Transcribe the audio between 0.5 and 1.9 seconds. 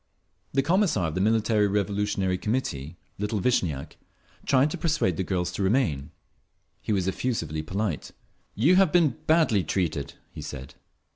The Commissar of the Military